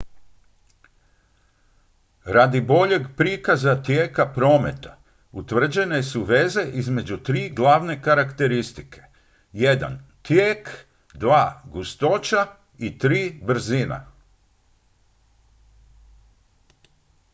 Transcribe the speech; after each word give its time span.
radi 2.35 2.61
boljeg 2.61 3.01
prikaza 3.17 3.75
tijeka 3.83 4.25
prometa 4.33 4.95
utvrđene 5.31 5.99
su 6.03 6.23
veze 6.23 6.61
između 6.73 7.17
tri 7.17 7.49
glavne 7.49 8.01
karakteristike: 8.01 9.01
1 9.53 9.97
tijek 10.21 10.85
2 11.13 11.61
gustoća 11.71 12.47
i 12.77 12.91
3 12.99 13.45
brzina 13.45 14.07